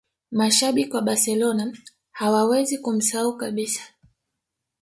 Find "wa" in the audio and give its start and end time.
0.95-1.01